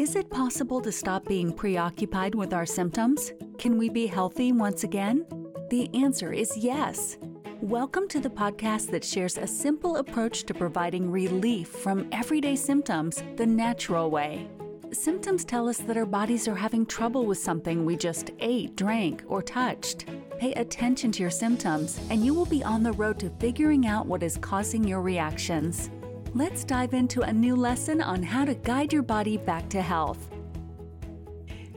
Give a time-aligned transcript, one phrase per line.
[0.00, 3.34] Is it possible to stop being preoccupied with our symptoms?
[3.58, 5.26] Can we be healthy once again?
[5.68, 7.18] The answer is yes.
[7.60, 13.22] Welcome to the podcast that shares a simple approach to providing relief from everyday symptoms
[13.36, 14.48] the natural way.
[14.90, 19.22] Symptoms tell us that our bodies are having trouble with something we just ate, drank,
[19.26, 20.06] or touched.
[20.38, 24.06] Pay attention to your symptoms, and you will be on the road to figuring out
[24.06, 25.90] what is causing your reactions.
[26.32, 30.30] Let's dive into a new lesson on how to guide your body back to health.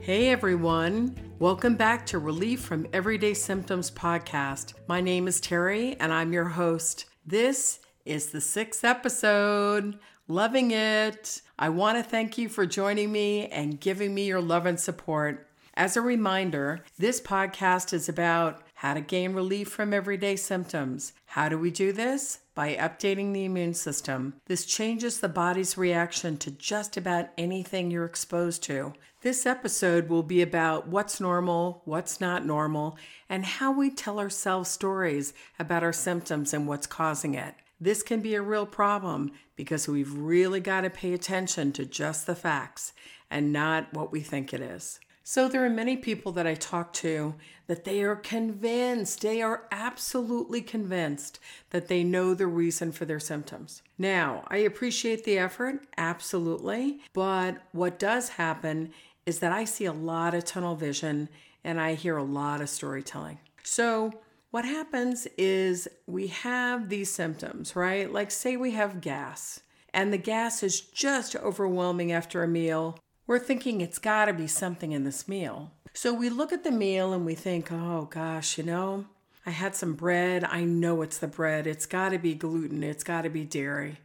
[0.00, 4.74] Hey everyone, welcome back to Relief from Everyday Symptoms podcast.
[4.86, 7.06] My name is Terry and I'm your host.
[7.26, 9.98] This is the sixth episode.
[10.28, 11.42] Loving it.
[11.58, 15.48] I want to thank you for joining me and giving me your love and support.
[15.74, 21.12] As a reminder, this podcast is about how to gain relief from everyday symptoms.
[21.26, 22.40] How do we do this?
[22.54, 24.34] By updating the immune system.
[24.46, 28.92] This changes the body's reaction to just about anything you're exposed to.
[29.22, 32.98] This episode will be about what's normal, what's not normal,
[33.28, 37.54] and how we tell ourselves stories about our symptoms and what's causing it.
[37.80, 42.26] This can be a real problem because we've really got to pay attention to just
[42.26, 42.92] the facts
[43.30, 45.00] and not what we think it is.
[45.26, 47.34] So there are many people that I talk to
[47.66, 53.18] that they are convinced, they are absolutely convinced that they know the reason for their
[53.18, 53.82] symptoms.
[53.96, 58.92] Now, I appreciate the effort, absolutely, but what does happen
[59.24, 61.30] is that I see a lot of tunnel vision
[61.64, 63.38] and I hear a lot of storytelling.
[63.62, 64.12] So,
[64.50, 68.12] what happens is we have these symptoms, right?
[68.12, 69.60] Like, say we have gas,
[69.94, 74.46] and the gas is just overwhelming after a meal, we're thinking it's got to be
[74.46, 75.72] something in this meal.
[75.92, 79.06] So we look at the meal and we think, oh gosh, you know,
[79.46, 80.44] I had some bread.
[80.44, 81.66] I know it's the bread.
[81.66, 82.82] It's got to be gluten.
[82.82, 83.98] It's got to be dairy.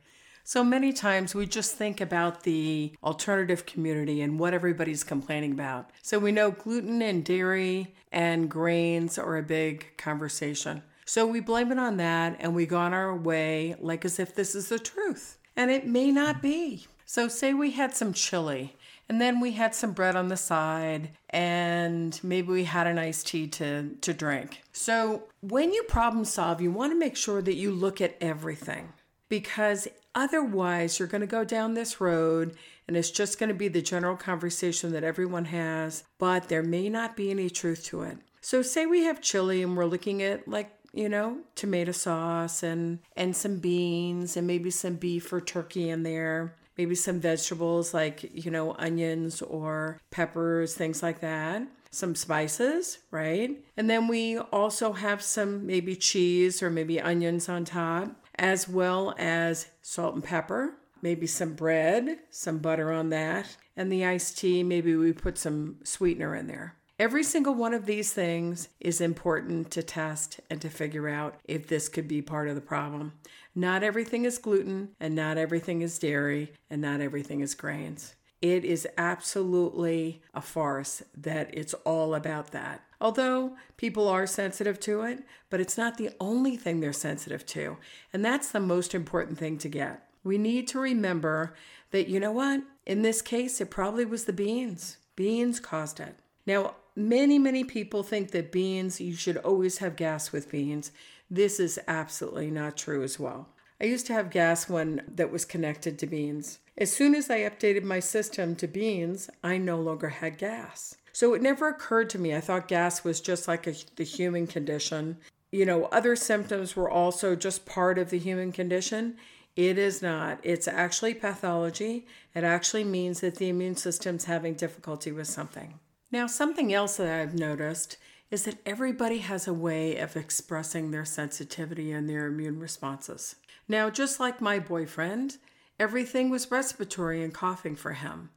[0.43, 5.91] So many times we just think about the alternative community and what everybody's complaining about.
[6.01, 10.81] So we know gluten and dairy and grains are a big conversation.
[11.05, 14.33] So we blame it on that and we go on our way like as if
[14.33, 15.37] this is the truth.
[15.55, 16.87] And it may not be.
[17.05, 18.75] So, say we had some chili
[19.09, 23.27] and then we had some bread on the side and maybe we had an iced
[23.27, 24.61] tea to, to drink.
[24.71, 28.93] So when you problem solve, you want to make sure that you look at everything
[29.27, 32.55] because otherwise you're going to go down this road
[32.87, 36.87] and it's just going to be the general conversation that everyone has, but there may
[36.87, 38.17] not be any truth to it.
[38.41, 42.97] So say we have chili and we're looking at like you know, tomato sauce and
[43.15, 48.23] and some beans and maybe some beef or turkey in there maybe some vegetables like,
[48.33, 51.61] you know, onions or peppers, things like that.
[51.91, 53.51] Some spices, right?
[53.75, 59.13] And then we also have some maybe cheese or maybe onions on top, as well
[59.17, 64.63] as salt and pepper, maybe some bread, some butter on that, and the iced tea,
[64.63, 66.75] maybe we put some sweetener in there.
[66.99, 71.65] Every single one of these things is important to test and to figure out if
[71.65, 73.13] this could be part of the problem.
[73.55, 78.15] Not everything is gluten, and not everything is dairy, and not everything is grains.
[78.41, 82.83] It is absolutely a farce that it's all about that.
[82.99, 87.77] Although people are sensitive to it, but it's not the only thing they're sensitive to.
[88.11, 90.05] And that's the most important thing to get.
[90.25, 91.55] We need to remember
[91.91, 92.61] that, you know what?
[92.85, 94.97] In this case, it probably was the beans.
[95.15, 96.15] Beans caused it.
[96.45, 100.91] Now, Many, many people think that beans, you should always have gas with beans.
[101.31, 103.47] This is absolutely not true as well.
[103.79, 106.59] I used to have gas one that was connected to beans.
[106.77, 110.97] As soon as I updated my system to beans, I no longer had gas.
[111.13, 112.35] So it never occurred to me.
[112.35, 115.19] I thought gas was just like a, the human condition.
[115.53, 119.15] You know, other symptoms were also just part of the human condition.
[119.55, 120.41] It is not.
[120.43, 122.07] It's actually pathology.
[122.35, 125.79] It actually means that the immune system's having difficulty with something.
[126.11, 127.97] Now, something else that I've noticed
[128.31, 133.35] is that everybody has a way of expressing their sensitivity and their immune responses.
[133.67, 135.37] Now, just like my boyfriend,
[135.79, 138.29] everything was respiratory and coughing for him.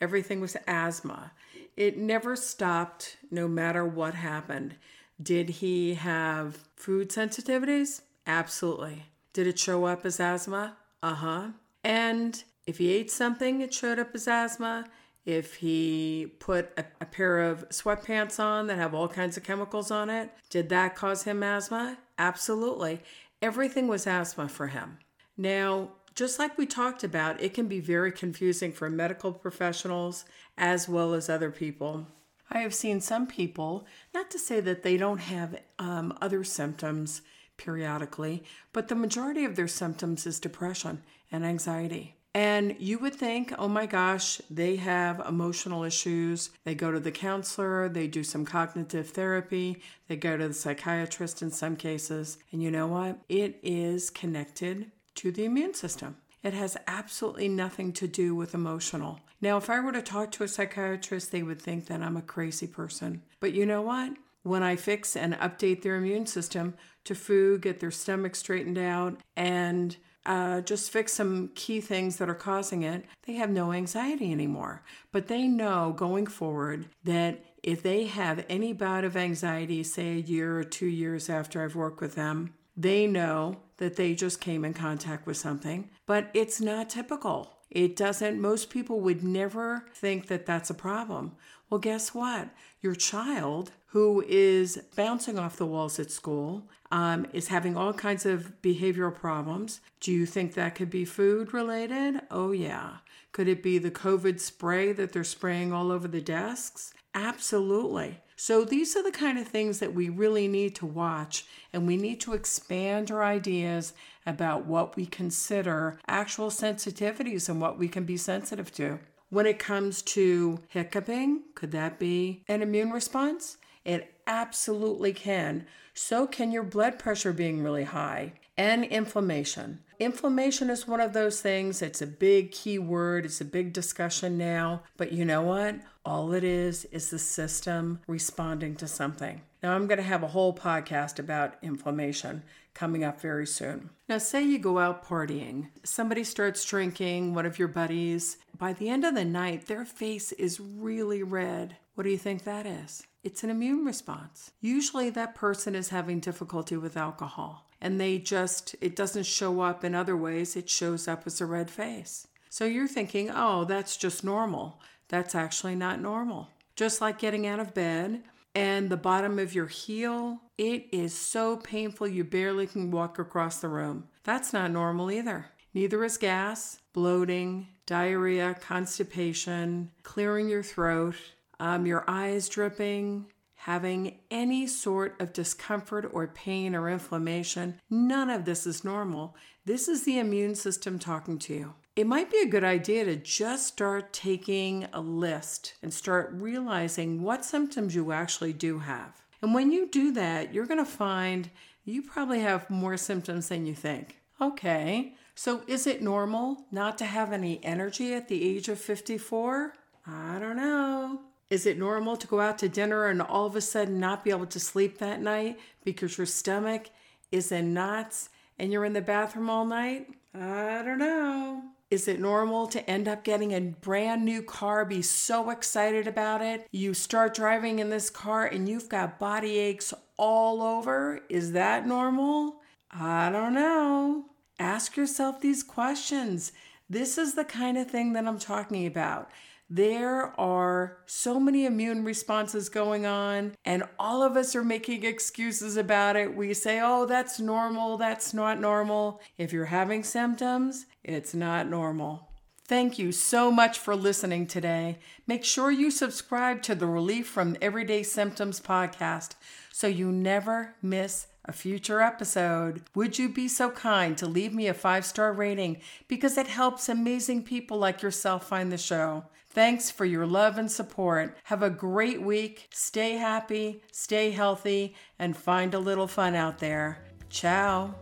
[0.00, 1.32] Everything was asthma.
[1.76, 4.76] It never stopped no matter what happened.
[5.22, 8.02] Did he have food sensitivities?
[8.26, 9.04] Absolutely.
[9.32, 10.76] Did it show up as asthma?
[11.02, 11.48] Uh huh.
[11.84, 14.86] And if he ate something, it showed up as asthma
[15.24, 19.90] if he put a, a, pair of sweatpants on that have all kinds of chemicals
[19.90, 21.98] on it, did that cause him asthma?
[22.18, 23.00] Absolutely.
[23.42, 24.98] Everything was asthma for him.
[25.36, 30.24] Now, just like we talked about, it can be very confusing for medical professionals
[30.58, 32.06] as well as other people.
[32.50, 37.22] I have seen some people, not to say that they don't have um, other symptoms
[37.56, 42.16] periodically, but the majority of their symptoms is depression and anxiety.
[42.34, 46.50] And you would think, oh my gosh, they have emotional issues.
[46.64, 51.42] They go to the counselor, they do some cognitive therapy, they go to the psychiatrist
[51.42, 52.38] in some cases.
[52.52, 53.18] And you know what?
[53.28, 56.16] It is connected to the immune system.
[56.42, 59.20] It has absolutely nothing to do with emotional.
[59.42, 62.22] Now, if I were to talk to a psychiatrist, they would think that I'm a
[62.22, 63.22] crazy person.
[63.40, 64.12] But you know what?
[64.42, 66.74] When I fix and update their immune system
[67.04, 69.96] to food, get their stomach straightened out, and
[70.30, 74.80] uh, just fix some key things that are causing it, they have no anxiety anymore.
[75.10, 80.20] But they know going forward that if they have any bout of anxiety, say a
[80.20, 84.64] year or two years after I've worked with them, they know that they just came
[84.64, 87.50] in contact with something, but it's not typical.
[87.68, 91.32] It doesn't, most people would never think that that's a problem.
[91.70, 92.50] Well, guess what?
[92.82, 96.62] Your child who is bouncing off the walls at school,
[96.92, 99.80] um, is having all kinds of behavioral problems.
[100.00, 102.20] Do you think that could be food related?
[102.30, 102.98] Oh, yeah.
[103.32, 106.92] Could it be the COVID spray that they're spraying all over the desks?
[107.14, 108.18] Absolutely.
[108.36, 111.96] So, these are the kind of things that we really need to watch, and we
[111.96, 113.92] need to expand our ideas
[114.24, 118.98] about what we consider actual sensitivities and what we can be sensitive to.
[119.30, 123.58] When it comes to hiccuping, could that be an immune response?
[123.84, 125.66] It absolutely can.
[125.94, 129.78] So can your blood pressure being really high and inflammation.
[129.98, 131.80] Inflammation is one of those things.
[131.80, 133.24] It's a big key word.
[133.24, 134.82] It's a big discussion now.
[134.98, 135.76] But you know what?
[136.04, 139.40] All it is is the system responding to something.
[139.62, 142.42] Now, I'm going to have a whole podcast about inflammation
[142.74, 143.88] coming up very soon.
[144.10, 148.36] Now, say you go out partying, somebody starts drinking, one of your buddies.
[148.58, 151.78] By the end of the night, their face is really red.
[151.94, 153.06] What do you think that is?
[153.24, 154.50] It's an immune response.
[154.60, 159.84] Usually, that person is having difficulty with alcohol and they just, it doesn't show up
[159.84, 162.26] in other ways, it shows up as a red face.
[162.48, 164.80] So you're thinking, oh, that's just normal.
[165.08, 166.48] That's actually not normal.
[166.76, 168.22] Just like getting out of bed
[168.54, 173.58] and the bottom of your heel, it is so painful you barely can walk across
[173.58, 174.08] the room.
[174.24, 175.46] That's not normal either.
[175.72, 181.14] Neither is gas, bloating, diarrhea, constipation, clearing your throat,
[181.60, 183.26] um, your eyes dripping,
[183.64, 189.36] having any sort of discomfort or pain or inflammation, none of this is normal.
[189.66, 191.74] This is the immune system talking to you.
[191.94, 197.22] It might be a good idea to just start taking a list and start realizing
[197.22, 199.20] what symptoms you actually do have.
[199.42, 201.50] And when you do that, you're going to find
[201.84, 204.20] you probably have more symptoms than you think.
[204.40, 209.74] Okay, so is it normal not to have any energy at the age of 54?
[210.06, 211.20] I don't know.
[211.50, 214.30] Is it normal to go out to dinner and all of a sudden not be
[214.30, 216.90] able to sleep that night because your stomach
[217.32, 220.08] is in knots and you're in the bathroom all night?
[220.32, 221.62] I don't know.
[221.90, 226.40] Is it normal to end up getting a brand new car, be so excited about
[226.40, 226.68] it?
[226.70, 231.22] You start driving in this car and you've got body aches all over?
[231.28, 232.60] Is that normal?
[232.92, 234.26] I don't know.
[234.60, 236.52] Ask yourself these questions.
[236.88, 239.28] This is the kind of thing that I'm talking about
[239.72, 245.76] there are so many immune responses going on, and all of us are making excuses
[245.76, 246.34] about it.
[246.36, 249.20] We say, oh, that's normal, that's not normal.
[249.38, 252.30] If you're having symptoms, it's not normal.
[252.66, 254.98] Thank you so much for listening today.
[255.28, 259.34] Make sure you subscribe to the Relief from Everyday Symptoms podcast
[259.72, 262.82] so you never miss a future episode.
[262.94, 266.88] Would you be so kind to leave me a five star rating because it helps
[266.88, 269.24] amazing people like yourself find the show?
[269.52, 271.36] Thanks for your love and support.
[271.44, 272.68] Have a great week.
[272.70, 276.98] Stay happy, stay healthy, and find a little fun out there.
[277.30, 277.94] Ciao.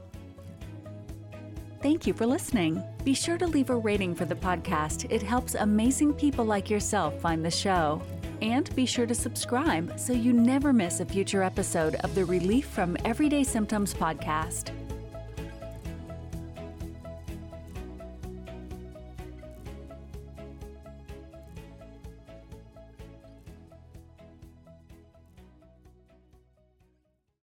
[1.81, 2.83] Thank you for listening.
[3.03, 5.11] Be sure to leave a rating for the podcast.
[5.11, 8.03] It helps amazing people like yourself find the show.
[8.43, 12.67] And be sure to subscribe so you never miss a future episode of the Relief
[12.67, 14.71] from Everyday Symptoms podcast.